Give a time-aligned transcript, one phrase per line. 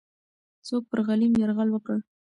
[0.67, 1.97] څوک پر غلیم یرغل وکړ؟